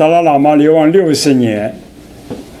[0.00, 1.74] 达赖喇嘛流亡六十年，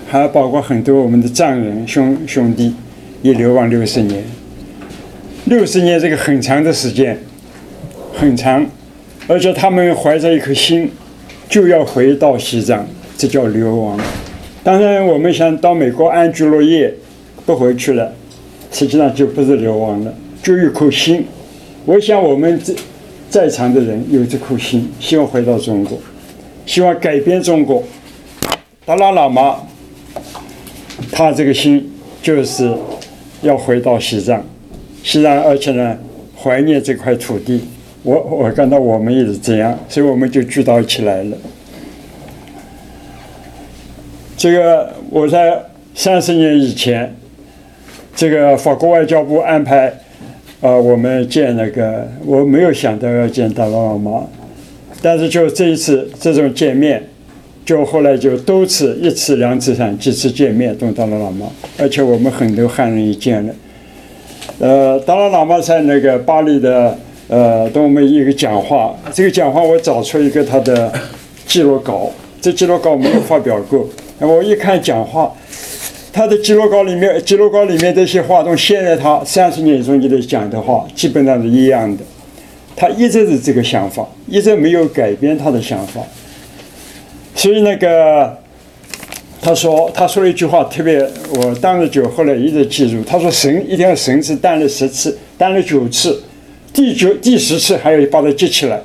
[0.06, 2.74] 还包括很多我们的藏人兄兄弟
[3.22, 4.22] 也流亡六十年。
[5.46, 7.18] 六十年这个很长的时间，
[8.12, 8.66] 很长，
[9.26, 10.90] 而且他们怀着一颗心，
[11.48, 13.98] 就要回到西藏，这叫流亡。
[14.62, 16.92] 当然，我们想到美国安居乐业，
[17.46, 18.12] 不回去了，
[18.70, 21.24] 实际上就不是流亡了，就一颗心。
[21.86, 22.74] 我想我们在
[23.30, 25.98] 在场的人有这颗心，希望回到中国，
[26.70, 27.82] 希望改变中国。
[28.86, 29.56] 达拉喇嘛，
[31.10, 32.72] 他这个心就是
[33.42, 34.40] 要回到西藏。
[35.02, 35.98] 西藏，而且呢，
[36.40, 37.60] 怀念这块土地。
[38.04, 41.36] 我我感到我们也是这样，所以我们就聚到一起来了。
[44.36, 45.60] 这个我在
[45.96, 47.12] 三十年以前，
[48.14, 49.92] 这个法国外交部安排，
[50.60, 54.22] 呃，我们见那个，我没有想到要见达拉喇嘛，
[55.02, 57.02] 但是就这一次这种见面，
[57.64, 61.46] 就后来就多次一次两次三几次见面跟达赖喇嘛，
[61.78, 63.54] 而且我们很多汉人也见了。
[64.58, 66.98] 呃，达赖喇嘛在那个巴黎的
[67.28, 68.94] 呃，跟我们一个讲话。
[69.12, 70.92] 这个讲话我找出一个他的
[71.46, 73.88] 记录稿，这记录稿没有发表过。
[74.18, 75.32] 我一看讲话，
[76.12, 82.02] 他的记录稿里面，记录稿里面这些话，跟现在他三十年中间的讲的话基本上是一样的。
[82.76, 86.00] 他一直是这个想法，一直没有改变他的想法。
[87.34, 88.38] 所以那个。
[89.42, 91.02] 他说：“他说了一句话，特别
[91.34, 93.02] 我当时就后来一直记住。
[93.04, 96.22] 他说：‘神一定要神是担了十次，担了九次，
[96.74, 98.78] 第九第十次还要把它接起来。’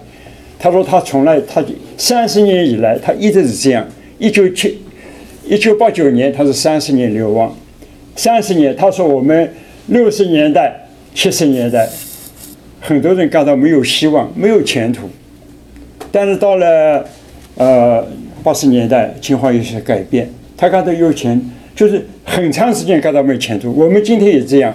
[0.58, 1.61] 他说他从来他
[1.97, 3.86] 三十年以来他一直是这样。
[4.17, 4.80] 一九七
[5.45, 7.53] 一九八九年他是三十年流亡，
[8.16, 8.73] 三十年。
[8.73, 9.53] 他说我们
[9.88, 10.73] 六十年代、
[11.13, 11.90] 七十年代，
[12.88, 15.09] 很多人感到没有希望、没有前途，
[16.12, 17.03] 但是到了
[17.56, 18.06] 呃
[18.44, 21.41] 八十年代，情况有些改变。”他感到有钱，
[21.75, 23.73] 就是很长时间感到没前途。
[23.73, 24.72] 我们今天也这样，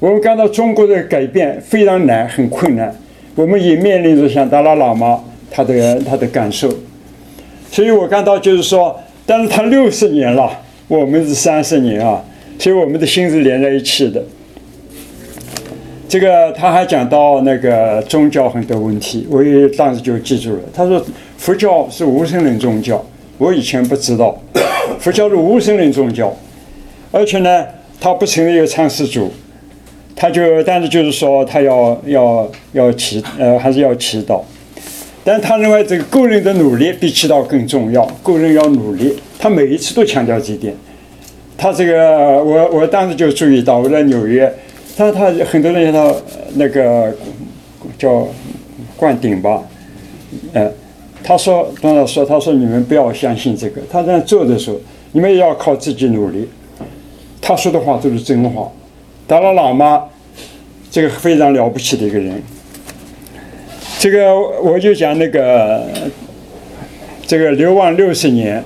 [0.00, 2.90] 我们感到中国的改变非常难，很困难。
[3.34, 6.72] 我们也面临着像达拉喇嘛他的他的感受，
[7.70, 10.50] 所以我感到就是说，但是他六十年了，
[10.88, 12.24] 我们是三十年啊，
[12.58, 14.24] 所以我们的心是连在一起的。
[16.08, 20.60] 这个他还讲到那个宗教很多问题，我也当时就记住了。
[20.72, 21.04] 他说
[21.36, 23.04] 佛教是无神论宗教，
[23.38, 24.36] 我以前不知道。
[25.00, 26.34] 佛教是无神论宗教，
[27.10, 27.66] 而且呢，
[28.00, 29.30] 他不承认有创世主，
[30.14, 34.40] 他就但是就是说他要要要祈呃还是要祈祷，
[35.24, 40.72] 但他认为这个个人的努力比祈祷更重要，个人要努力，他每一次都强调这一点。
[41.58, 44.52] 他这个我我当时就注意到我在纽约，
[44.96, 46.16] 他他很多人叫他
[46.54, 47.14] 那个
[47.98, 48.26] 叫
[48.96, 49.62] 灌顶吧，
[50.52, 50.72] 呃。
[51.24, 53.82] 他说：“当然说，他说你们不要相信这个。
[53.90, 54.78] 他在做的时候，
[55.10, 56.48] 你们也要靠自己努力。
[57.40, 58.70] 他说的话都是真话。
[59.26, 60.04] 达拉喇嘛，
[60.88, 62.40] 这个非常了不起的一个人。
[63.98, 65.88] 这个我就讲那个，
[67.26, 68.62] 这个流亡六十年，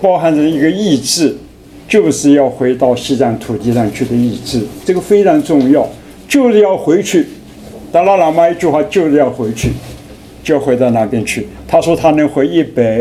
[0.00, 1.36] 包含着一个意志，
[1.88, 4.62] 就是要回到西藏土地上去的意志。
[4.84, 5.88] 这个非常重要，
[6.28, 7.26] 就是要回去。
[7.92, 9.70] 达拉喇嘛一句话，就是要回去。”
[10.44, 11.48] 就回到那边去。
[11.66, 13.00] 他说他能活一百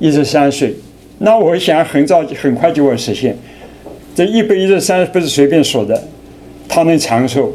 [0.00, 0.74] 一十三岁，
[1.18, 3.36] 那我想很早很快就会实现。
[4.16, 6.02] 这一百一十三不是随便说的，
[6.68, 7.52] 他能长寿，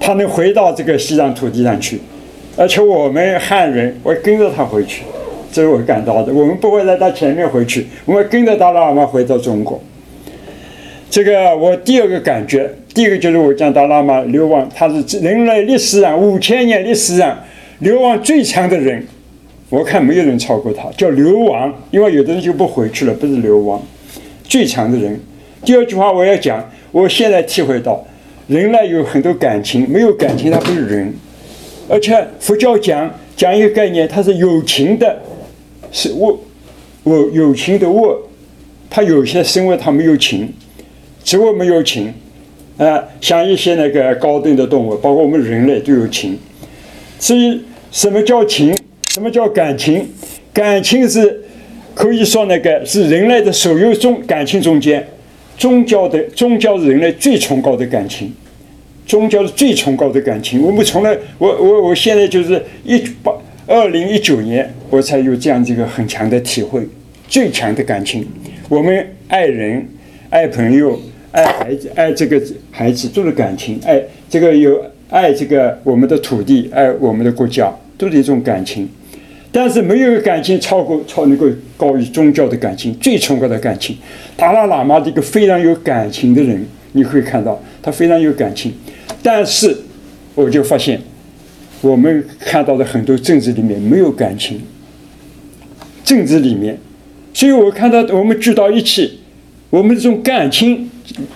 [0.00, 2.00] 他能回到这个西藏土地上去，
[2.56, 5.02] 而且我们汉人我跟着他回去，
[5.52, 6.32] 这是我感到的。
[6.32, 9.78] 我们不会在他前面回去，我们跟着达拉喇嘛回到中国。
[11.12, 17.38] 这个我第二个感觉，第一个就是我讲达赖喇嘛流亡，他是人类历史上五千年历史上。
[17.80, 19.06] 流亡最强的人，
[19.68, 23.82] 我看没有人超过他，叫流亡，因为有的人就不回去了，不是流亡，
[24.44, 25.20] 最强的人。
[25.62, 28.02] 第二句话我要讲，我现在体会到，
[28.46, 31.12] 人类有很多感情，没有感情他不是人。
[31.90, 35.20] 而且佛教讲讲一个概念，它是有情的，
[35.90, 36.40] 是物，
[37.02, 38.16] 我有情的物，
[38.88, 40.50] 它有些生物它没有情，
[41.24, 42.12] 植物没有情，
[42.78, 46.38] 啊，像一些那个高等的动物，包括我们人类都有情，
[47.18, 47.60] 所以。
[47.94, 48.74] 什么叫情？
[49.10, 50.08] 什么叫感情？
[50.50, 51.42] 感情是
[51.94, 55.06] 可以说那个是人类的所有中感情中间，
[55.58, 58.32] 宗教的宗教是人类最崇高的感情，
[59.06, 60.62] 宗教是最崇高的感情。
[60.62, 63.30] 我们从来，我我我现在就是一八
[63.66, 66.80] 二零一九年，我才有这样子一个很强的体会，
[67.28, 68.26] 最强的感情。
[68.70, 69.86] 我们爱人、
[70.30, 70.98] 爱朋友、
[71.32, 72.40] 爱孩子、爱这个
[72.70, 73.80] 孩子，都是感情。
[73.84, 74.00] 爱
[74.30, 77.70] 这个有爱这个我们的土地，爱我们的国家。
[77.98, 78.88] 都是一种感情，
[79.52, 81.46] 但是没有感情超过超能够
[81.76, 83.96] 高于宗教的感情，最崇高的感情。
[84.36, 88.74] 达拉喇嘛这个非常有感情的人，你会看到他非常有感情。
[89.22, 89.76] 但是
[90.34, 91.00] 我就发现，
[91.80, 94.60] 我们看到的很多政治里面没有感情，
[96.02, 96.76] 政治里面，
[97.32, 99.20] 所以我看到我们聚到一起，
[99.72, 100.86] 我们这种感情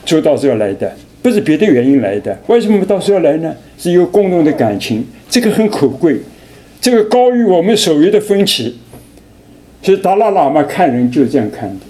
[0.05, 2.39] 就到这要来的，不是别的原因来的。
[2.49, 3.57] 为什么到时候来呢？
[3.79, 6.19] 是有共同的感情，这个很可贵。
[6.79, 8.77] 这个高于我们所谓的分歧，
[9.81, 11.87] 所以达拉喇嘛看人就是这样看的，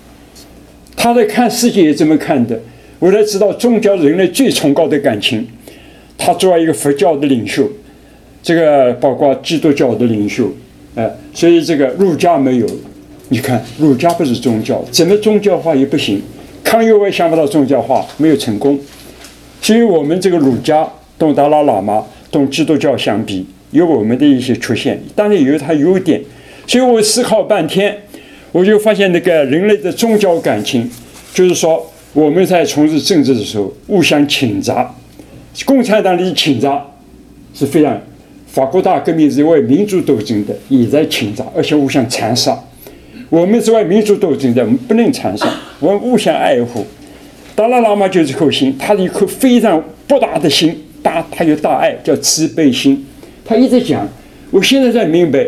[0.94, 2.56] 他在看世界也这么看的。
[3.00, 5.44] 我才知道宗教人类最崇高的感情。
[6.16, 7.68] 他作为一个佛教的领袖，
[8.40, 10.48] 这个包括基督教的领袖，
[10.94, 12.66] 哎，所以这个儒家没有。
[13.30, 16.22] 你看，儒家不是宗教，怎么宗教化也不行。
[16.66, 18.76] 康有为想不到宗教化，没有成功。
[19.62, 20.86] 所以我们这个儒家
[21.16, 23.46] 同达拉喇嘛同基督教相比。
[23.70, 26.20] 有我们的一些缺陷，当然也有它优点，
[26.66, 27.94] 所以我思考半天，
[28.52, 30.88] 我就发现那个人类的宗教感情，
[31.34, 34.94] 就是说我们在从事政治的时候互相倾轧，
[35.66, 36.80] 共产党里倾轧
[37.52, 38.00] 是非常，
[38.46, 42.58] 法国大革命是为民主斗争的，也在倾轧，而且互相残杀。
[43.28, 46.84] 我们是为民主斗争的，我们不能残杀，我们互相爱护。
[47.54, 53.04] 达赖喇嘛就是颗心，他是一颗非常博大的心，大他有大爱，叫慈悲心。
[53.44, 54.06] 他一直讲，
[54.50, 55.46] 我现在才明白，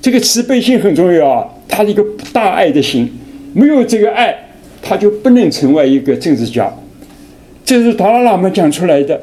[0.00, 1.46] 这个慈悲心很重要啊。
[1.68, 3.10] 他一个大爱的心，
[3.52, 4.34] 没有这个爱，
[4.80, 6.72] 他就不能成为一个政治家。
[7.64, 9.20] 这是达拉喇嘛讲出来的。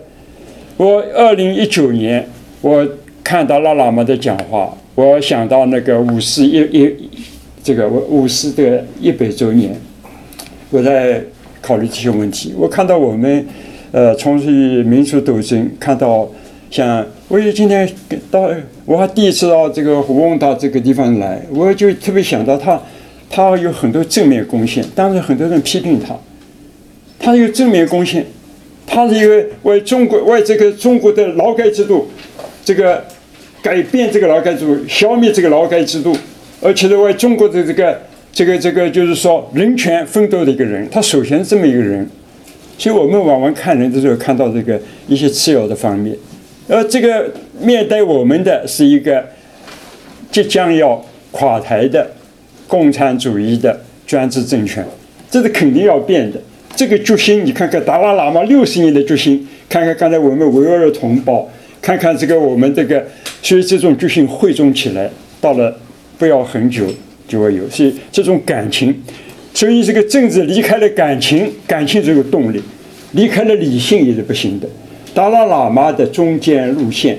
[0.78, 2.28] 我二零一九年，
[2.62, 2.88] 我
[3.24, 6.95] 看到拉喇嘛的讲话，我想到那个五四一一
[7.63, 9.75] 这个五四的一百周年，
[10.69, 11.24] 我在
[11.62, 12.54] 考虑这些问题。
[12.57, 13.45] 我看到我们
[13.92, 16.30] 呃从事民族斗争，看到。
[16.71, 17.92] 像我也今天
[18.30, 18.48] 到，
[18.86, 22.80] 我还第一次到这个胡翁达这个地方来，我就特别想到他，
[23.27, 24.86] 他有很多正面贡献。
[24.94, 26.16] 当然很多人批评他，
[27.18, 28.24] 他有正面贡献，
[28.86, 32.07] 他是一个为中国为这个中国的劳改制度，
[32.63, 33.04] 这个
[33.63, 36.16] 改变这个劳改制度，消灭这个劳改制度，
[36.62, 38.00] 而且是为中国的这个
[38.31, 40.88] 这个这个就是说人权奋斗的一个人。
[40.90, 42.08] 他首先是这么一个人，
[42.78, 46.16] 所以我们往往看人的时候看到这个一些次要的方面。
[46.68, 49.26] 而这个面对我们的是一个
[50.31, 52.08] 即将要垮台的
[52.68, 54.86] 共产主义的专制政权，
[55.31, 56.40] 这是肯定要变的。
[56.76, 61.50] 这个决心，你看看达拉喇嘛六十年的决心，看看刚才我们维吾尔同胞，
[61.81, 63.04] 看看这个我们这个，
[63.42, 65.10] 所以这种决心汇总起来，
[65.42, 65.76] 到了
[66.18, 66.86] 不要很久
[67.30, 67.70] 就会有。
[67.70, 68.94] 所以这种感情，
[69.54, 72.62] 所以这个政治离开了感情，感情这个动力，
[73.14, 74.68] 离开了理性也是不行的。
[75.14, 77.18] 达拉喇嘛的中间路线，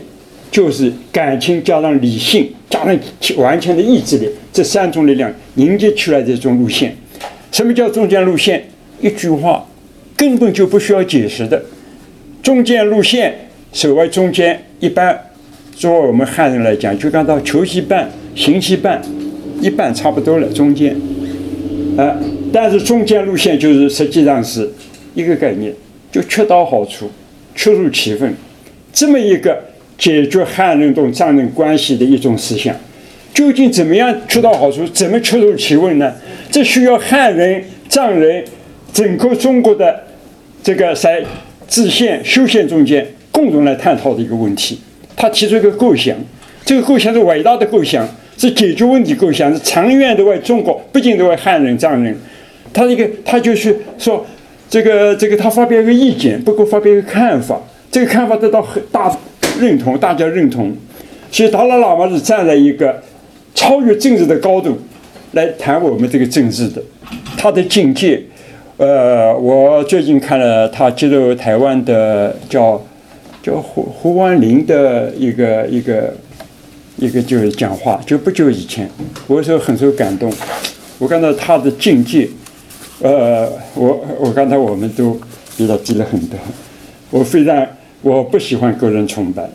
[0.50, 2.98] 就是感情加上理性加上
[3.36, 6.94] 完全的意志力这三种力量凝结出来的这种路线。
[7.50, 8.64] 什么叫中间路线？
[9.00, 9.66] 一句话，
[10.16, 11.62] 根本就不需要解释的。
[12.42, 13.34] 中间路线，
[13.72, 15.18] 所谓中间，一般
[15.74, 19.02] 作为我们汉人来讲，就看到球西半、形西半，
[19.60, 20.48] 一半差不多了。
[20.48, 20.96] 中间，
[21.96, 22.16] 啊，
[22.52, 24.68] 但是中间路线就是实际上是
[25.14, 25.72] 一个概念，
[26.10, 27.10] 就恰到好处。
[27.54, 28.34] 恰如其分，
[28.92, 29.64] 这么一个
[29.98, 32.74] 解决汉人同藏人关系的一种思想，
[33.34, 34.86] 究竟怎么样恰到好处？
[34.88, 36.14] 怎么恰如其分呢？
[36.50, 38.42] 这需要汉人、藏人
[38.92, 40.04] 整个中国的
[40.62, 41.22] 这个在
[41.66, 44.78] 自宪、修宪中间共同来探讨的一个问题。
[45.16, 46.16] 他提出一个构想，
[46.64, 48.08] 这个构想是伟大的构想，
[48.40, 52.16] 是解决问题构想，是长远的为中国，不仅是为汉人、藏人。
[52.72, 54.24] 他一个，他就是说。
[54.70, 59.12] 这个这个，他发表一个意见，不过发表一个看法，这个看法得到很大
[59.58, 60.72] 认同，大家认同。
[61.32, 63.02] 所以达赖喇嘛是站在一个
[63.52, 64.78] 超越政治的高度
[65.32, 66.80] 来谈我们这个政治的，
[67.36, 68.22] 他的境界。
[68.76, 72.80] 呃，我最近看了他接受台湾的叫
[73.42, 76.14] 叫胡胡万林的一个一个
[77.00, 78.88] 一个就是讲话，就不久以前，
[79.26, 80.30] 我说很受感动，
[80.98, 82.28] 我看到他的境界。
[83.00, 85.18] 呃，我我刚才我们都
[85.56, 86.38] 比他低了很多。
[87.08, 87.66] 我非常
[88.02, 89.48] 我不喜欢个人崇拜，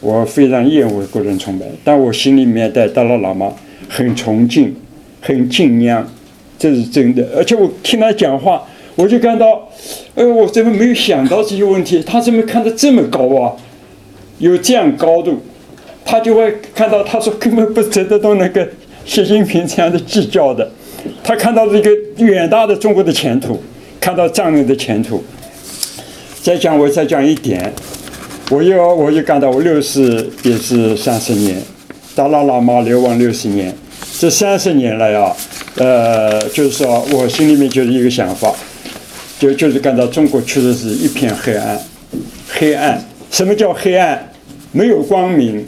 [0.00, 1.64] 我非常厌恶个人崇拜。
[1.82, 3.50] 但我心里面对达赖喇嘛
[3.88, 4.76] 很崇敬，
[5.22, 6.06] 很敬仰，
[6.58, 7.26] 这是真的。
[7.34, 8.62] 而且我听他讲话，
[8.96, 9.66] 我就感到，
[10.14, 12.02] 呃，我怎么没有想到这些问题？
[12.02, 13.56] 他怎么看得这么高啊？
[14.38, 15.40] 有这样高度，
[16.04, 18.68] 他就会看到，他说根本不值得同那个
[19.04, 20.70] 习近平这样的计较的。
[21.24, 23.60] 他看到了一个远大的中国的前途，
[24.00, 25.22] 看到藏人的前途。
[26.42, 27.72] 再讲，我再讲一点，
[28.50, 31.56] 我又我又感到我六十也是三十年，
[32.14, 33.72] 达赖喇嘛流亡六十年，
[34.18, 35.34] 这三十年来啊，
[35.76, 38.52] 呃，就是说我心里面就是一个想法，
[39.38, 41.80] 就就是感到中国确实是一片黑暗，
[42.48, 43.02] 黑暗。
[43.30, 44.30] 什么叫黑暗？
[44.72, 45.64] 没有光明，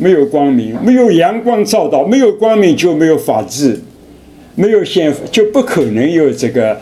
[0.00, 3.78] 没有光明，没有阳光照到，没有光明就没有法治，
[4.54, 6.80] 没有宪法就不可能有这个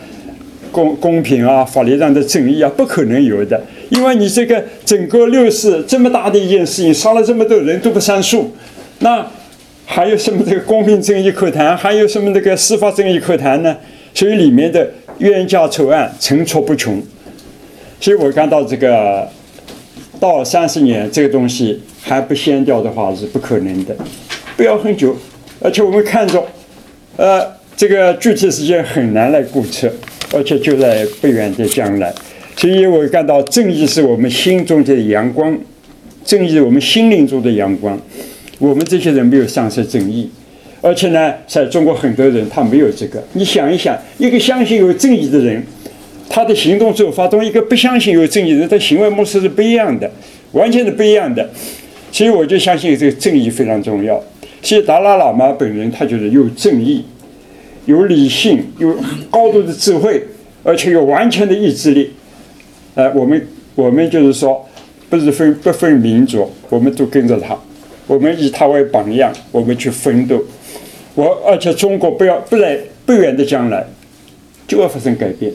[0.71, 3.61] 公公平啊，法律上的正义啊，不可能有的。
[3.89, 8.51] 因为你这个整个六四这么大的一件事情，杀了这么多人都不算数，
[8.99, 9.25] 那
[9.85, 11.75] 还有什么这个公平正义可谈？
[11.75, 13.75] 还有什么这个司法正义可谈呢？
[14.13, 17.01] 所以里面的冤假错案层出不穷。
[17.99, 19.27] 所以我看到这个
[20.19, 23.95] 到三十年这个东西还不掀掉的话是不可能的，
[24.57, 25.15] 不要很久，
[25.61, 26.43] 而且我们看着，
[27.15, 27.45] 呃，
[27.77, 29.89] 这个具体时间很难来估测，
[30.33, 32.13] 而且就在不远的将来。
[32.57, 35.57] 所以我感到正义是我们心中的阳光，
[36.25, 37.97] 正义我们心灵中的阳光。
[38.57, 40.29] 我们这些人没有丧失正义，
[40.81, 43.23] 而且呢，在中国很多人他没有这个。
[43.31, 45.63] 你想一想，一个相信有正义的人，
[46.29, 50.09] 他的行动做法跟一个不相信有正义的人的行为模式是不一样的，
[50.51, 51.49] 完全是不一样的。
[52.11, 54.23] 所以我就相信这个正义非常重要。
[54.61, 57.03] 所以达拉喇嘛本人他就是有正义，
[57.85, 58.95] 有理性，有
[59.29, 60.21] 高度的智慧，
[60.63, 62.11] 而且有完全的意志力。
[62.95, 64.67] 呃，我们我们就是说，
[65.09, 67.57] 不是分不分民族，我们都跟着他，
[68.07, 70.43] 我们以他为榜样，我们去奋斗。
[71.15, 73.85] 我而且中国不要不来不远的将来，
[74.67, 75.51] 就要发生改变，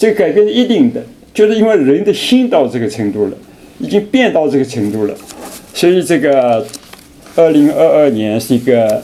[0.00, 1.04] 这个改变是一定的，
[1.34, 3.36] 就是因为人的心到这个程度了，
[3.78, 5.14] 已经变到这个程度了，
[5.74, 6.66] 所以这个
[7.36, 9.02] 二零二二年是一个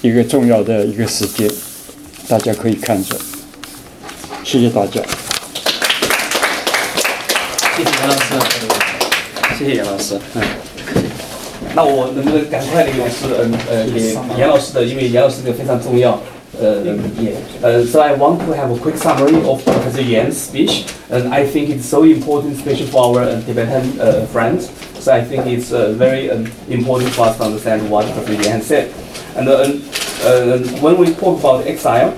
[0.00, 1.46] 一个重要的一个时间，
[2.26, 3.14] 大家可以看着。
[4.42, 5.02] 谢谢大家。
[7.76, 8.34] 谢谢杨老师，
[9.58, 10.18] 谢谢杨老师。
[10.34, 10.42] 嗯，
[11.74, 16.18] 那我能不能赶快的用是嗯呃给杨老师的，因为杨老师这个非常重要。
[16.54, 17.32] Uh, um, yeah.
[17.64, 21.46] Uh, so I want to have a quick summary of Professor Yan's speech, and I
[21.46, 24.70] think it's so important, especially for our uh, Tibetan friends.
[25.02, 28.92] So I think it's very um, important for us to understand what Professor Yan said.
[29.34, 29.48] And
[30.82, 32.14] when we talk about exile,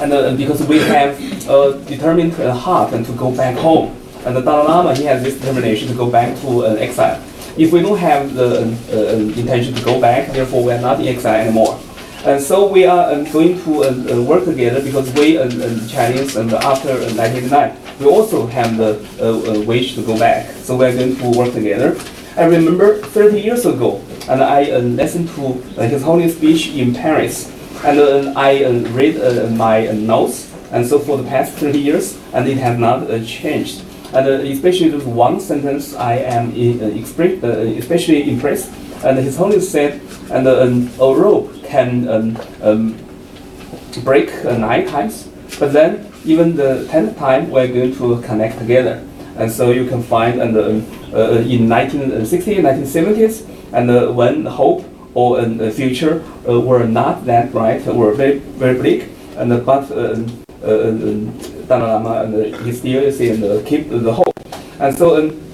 [0.00, 3.94] and uh, because we have a determined uh, heart and to go back home.
[4.24, 7.22] And the Dalai Lama, he has this determination to go back to exile.
[7.56, 11.08] If we don't have the um, intention to go back, therefore we are not in
[11.08, 11.78] exile anymore.
[12.24, 15.48] And so we are uh, going to uh, uh, work together because we, uh,
[15.88, 20.50] Chinese, and after 1999, we also have the wish to go back.
[20.56, 21.96] So we are going to work together.
[22.36, 27.52] I remember 30 years ago, and I listened to His Holy speech in Paris,
[27.84, 30.52] and I read my notes.
[30.70, 33.82] And so for the past 30 years, and it has not changed.
[34.12, 38.72] And uh, especially this one sentence I am in, uh, uh, especially impressed.
[39.04, 42.96] And His Holiness said, and a rope can um, um,
[44.04, 49.04] break nine times, but then even the tenth time we're going to connect together.
[49.36, 54.84] And so you can find and, um, uh, in 1960s, 1970s, and uh, when hope
[55.14, 59.88] or uh, future were not that bright, were very, very bleak, and but
[61.68, 64.34] Dalai Lama and he still say and keep the hope.
[64.80, 65.47] And so um,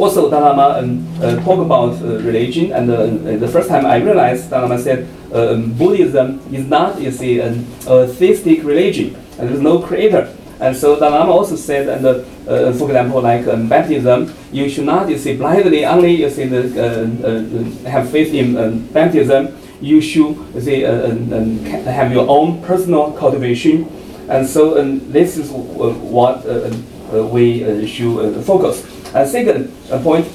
[0.00, 3.96] also Dalai Lama um, uh, talk about uh, religion and uh, the first time I
[3.96, 9.48] realized Dalai Lama said um, Buddhism is not you see an, a theistic religion and
[9.48, 10.34] there's no creator.
[10.60, 12.10] And so Dalai Lama also said, and uh,
[12.50, 16.44] uh, for example, like um, baptism, you should not you see blindly only you see
[16.44, 19.56] the, uh, have faith in um, baptism.
[19.80, 23.88] You should you see have your own personal cultivation
[24.30, 26.70] and so um, this is uh, what uh,
[27.12, 28.86] uh, we should focus.
[29.14, 30.26] And second point,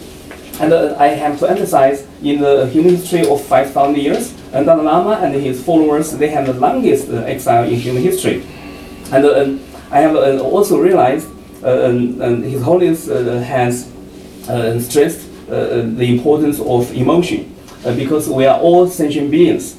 [0.59, 4.83] and uh, I have to emphasize in the human history of 5,000 years, and Dalai
[4.83, 8.45] Lama and his followers, they have the longest uh, exile in human history.
[9.11, 9.59] And um,
[9.91, 11.29] I have also realized
[11.65, 13.91] and His Holiness has
[14.87, 17.55] stressed the importance of emotion
[17.95, 19.77] because we are all sentient beings.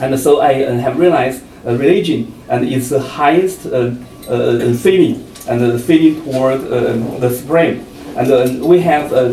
[0.00, 3.92] And so I have realized religion and its highest uh,
[4.28, 7.86] uh, feeling and the feeling toward the supreme.
[8.16, 9.28] And uh, we have a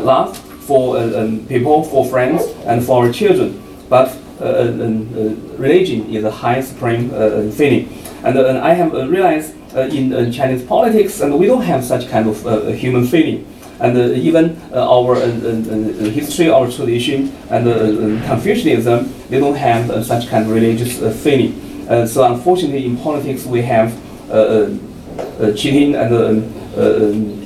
[0.00, 3.60] love for uh, um, people, for friends, and for our children.
[3.88, 7.10] But uh, um, religion is the highest supreme
[7.52, 7.88] feeling.
[8.24, 13.06] And, I have realized in Chinese politics, and we don't have such kind of human
[13.06, 13.46] feeling
[13.82, 15.26] and uh, even uh, our uh,
[16.10, 21.52] history, our tradition, and um, Confucianism, they don't have such kind of religious feeling.
[22.06, 23.92] so unfortunately, in politics, we have
[25.56, 27.41] cheating and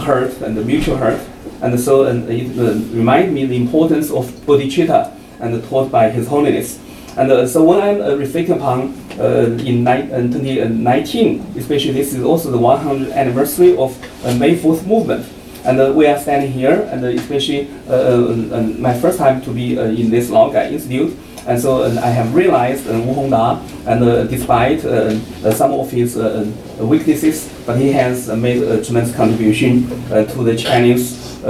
[0.00, 1.20] hurt and the mutual hurt.
[1.62, 2.48] And so it
[2.92, 6.78] reminds me the importance of bodhicitta and taught by His Holiness.
[7.16, 12.12] And uh, so when I'm uh, reflecting upon uh, in ni- uh, 2019, especially this
[12.12, 15.26] is also the 100th anniversary of uh, May 4th movement.
[15.64, 19.40] And uh, we are standing here, and uh, especially uh, uh, uh, my first time
[19.42, 21.16] to be uh, in this Laogai Institute.
[21.46, 24.80] And so uh, I have realized uh, Wu Hongda, and uh, despite
[25.54, 26.16] some of his
[26.78, 31.40] weaknesses, but he has made a tremendous contribution to the Chinese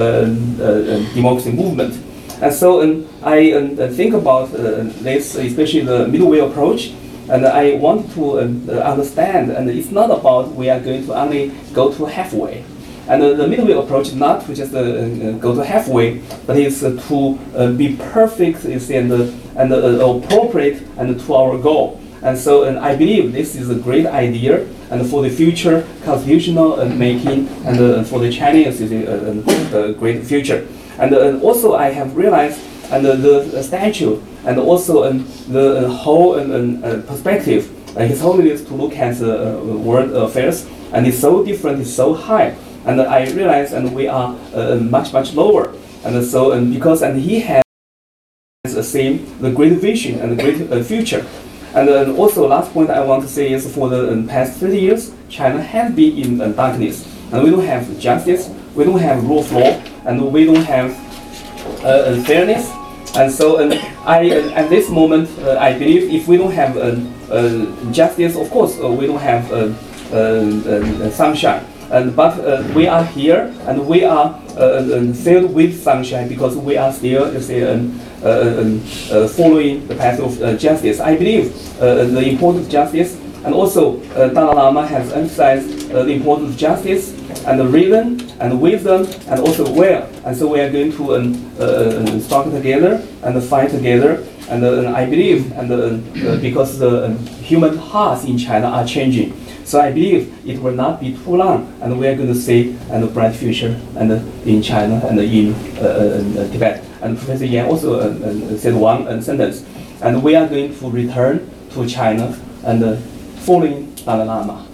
[1.14, 1.94] democracy movement.
[2.42, 6.92] And so um, I um, think about uh, this, especially the middle way approach,
[7.30, 11.90] and I want to understand, and it's not about we are going to only go
[11.94, 12.62] to halfway.
[13.08, 14.82] And uh, the middle way approach is not to just uh,
[15.38, 17.38] go to halfway, but it's to
[17.78, 19.10] be perfect is and,
[19.56, 22.00] and appropriate and to our goal.
[22.22, 26.80] And so and I believe this is a great idea and for the future constitutional
[26.80, 30.66] uh, making and uh, for the Chinese is a, a, great future.
[30.98, 32.60] And uh, also I have realized
[32.90, 38.74] and the statue and also um, the uh, whole um, perspective, uh, His Holiness to
[38.74, 42.56] look at the world affairs and it's so different, it's so high.
[42.86, 44.36] And I realize and we are
[44.78, 45.74] much, much lower.
[46.04, 47.65] And so and because and he has
[48.76, 51.26] the same, the great vision and the great uh, future.
[51.74, 54.78] And uh, also, last point I want to say is for the um, past 30
[54.78, 59.24] years, China has been in uh, darkness, and we don't have justice, we don't have
[59.24, 60.94] rule of law, and we don't have
[61.84, 62.70] uh, uh, fairness.
[63.16, 63.72] And so, um,
[64.04, 66.96] I uh, at this moment, uh, I believe if we don't have uh,
[67.90, 69.72] justice, of course, we don't have uh,
[70.14, 71.64] uh, sunshine.
[71.90, 76.76] And but uh, we are here, and we are uh, filled with sunshine because we
[76.76, 80.98] are still, see, um, uh, um, uh, following the path of uh, justice.
[81.00, 86.56] I believe the importance of justice, and also Dalai Lama has emphasized the importance of
[86.58, 87.14] justice
[87.46, 90.02] and the reason and wisdom and also will.
[90.24, 94.26] And so we are going to um, struggle together and fight together.
[94.48, 99.32] And, uh, I believe, and uh, because the um, human hearts in China are changing,
[99.66, 102.78] so I believe it will not be too long, and we are going to see
[102.88, 104.12] a bright future and
[104.46, 106.84] in China and in uh, uh, uh, Tibet.
[107.02, 109.66] And Professor Yan also said one sentence,
[110.02, 113.02] and we are going to return to China and
[113.40, 114.66] following Dalai Lama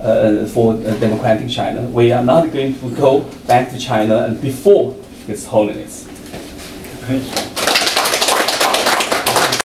[0.00, 1.82] uh, for uh, democratic China.
[1.82, 4.94] We are not going to go back to China and before
[5.26, 6.06] His Holiness.